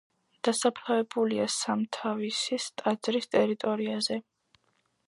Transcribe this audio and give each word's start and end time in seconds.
დასაფლავებულია 0.47 1.45
სამთავისის 1.57 2.69
ტაძრის 2.83 3.31
ტერიტორიაზე. 3.37 4.21